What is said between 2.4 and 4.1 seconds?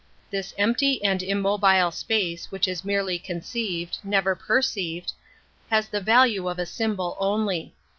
which is merely conceived,